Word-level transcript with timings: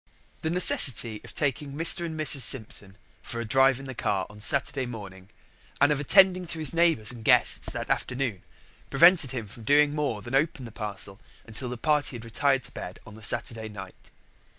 The 0.41 0.49
necessity 0.49 1.21
of 1.23 1.35
taking 1.35 1.73
Mr. 1.73 2.03
and 2.07 2.19
Mrs. 2.19 2.39
Simpson 2.39 2.97
for 3.21 3.39
a 3.39 3.45
drive 3.45 3.79
in 3.79 3.85
the 3.85 3.93
car 3.93 4.25
on 4.31 4.39
Saturday 4.39 4.87
morning 4.87 5.29
and 5.79 5.91
of 5.91 5.99
attending 5.99 6.47
to 6.47 6.57
his 6.57 6.73
neighbours 6.73 7.11
and 7.11 7.23
guests 7.23 7.71
that 7.71 7.91
afternoon 7.91 8.41
prevented 8.89 9.29
him 9.29 9.47
from 9.47 9.63
doing 9.63 9.93
more 9.93 10.23
than 10.23 10.33
open 10.33 10.65
the 10.65 10.71
parcel 10.71 11.21
until 11.45 11.69
the 11.69 11.77
party 11.77 12.15
had 12.15 12.25
retired 12.25 12.63
to 12.63 12.71
bed 12.71 12.99
on 13.05 13.13
the 13.13 13.21
Saturday 13.21 13.69
night. 13.69 14.09